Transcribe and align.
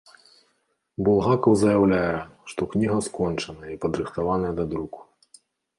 Булгакаў 1.07 1.53
заяўляе, 1.65 2.17
што 2.53 2.61
кніга 2.75 2.97
скончаная 3.11 3.71
і 3.75 3.79
падрыхтаваная 3.87 4.53
да 4.63 4.69
друку. 4.75 4.99